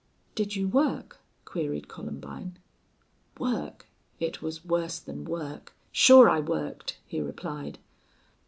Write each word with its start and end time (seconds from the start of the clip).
"Did 0.33 0.55
you 0.55 0.67
work?" 0.67 1.19
queried 1.45 1.87
Columbine. 1.87 2.57
"Work! 3.37 3.85
It 4.19 4.41
was 4.41 4.65
worse 4.65 4.97
than 4.97 5.25
work.... 5.25 5.75
Sure 5.91 6.27
I 6.27 6.39
worked," 6.39 6.97
he 7.05 7.21
replied. 7.21 7.77